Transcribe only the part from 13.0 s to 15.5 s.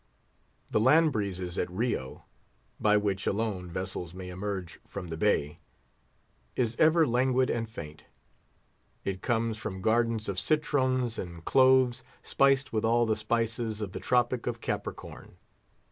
the spices of the Tropic of Capricorn.